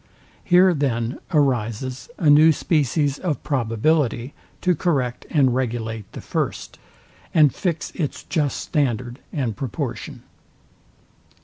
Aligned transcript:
Here 0.43 0.73
then 0.73 1.19
arises 1.31 2.09
a 2.17 2.27
new 2.27 2.51
species 2.53 3.19
of 3.19 3.43
probability 3.43 4.33
to 4.61 4.73
correct 4.73 5.27
and 5.29 5.53
regulate 5.53 6.11
the 6.13 6.21
first, 6.21 6.79
and 7.35 7.53
fix 7.53 7.91
its 7.91 8.23
just 8.23 8.57
standard 8.61 9.19
and 9.31 9.55
proportion. 9.55 10.23